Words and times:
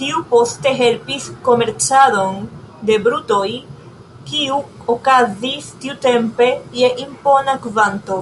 Tiu 0.00 0.20
poste 0.28 0.70
helpis 0.78 1.26
komercadon 1.48 2.40
de 2.92 2.96
brutoj, 3.08 3.44
kiu 4.32 4.62
okazis 4.96 5.72
tiutempe 5.84 6.52
je 6.82 6.94
impona 7.08 7.60
kvanto. 7.70 8.20